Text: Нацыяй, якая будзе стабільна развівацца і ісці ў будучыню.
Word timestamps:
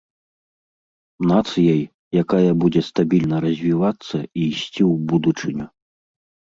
Нацыяй, 1.31 1.81
якая 2.23 2.51
будзе 2.65 2.81
стабільна 2.89 3.37
развівацца 3.49 4.17
і 4.25 4.27
ісці 4.51 4.81
ў 4.91 4.93
будучыню. 5.15 5.65